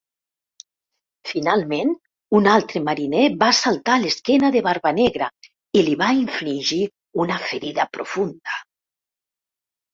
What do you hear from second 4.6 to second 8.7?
Barbanegra i li va infligir una ferida profunda.